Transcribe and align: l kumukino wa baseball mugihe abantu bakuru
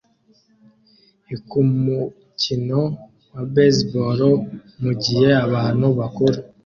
l 1.29 1.31
kumukino 1.49 2.81
wa 3.33 3.43
baseball 3.53 4.19
mugihe 4.81 5.27
abantu 5.45 5.85
bakuru 5.99 6.37